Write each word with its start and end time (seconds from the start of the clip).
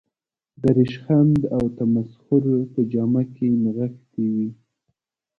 د 0.61 0.63
رشخند 0.77 1.37
او 1.55 1.63
تمسخر 1.77 2.43
په 2.73 2.79
جامه 2.91 3.23
کې 3.35 3.47
نغښتې 3.63 4.25
وي. 4.35 4.49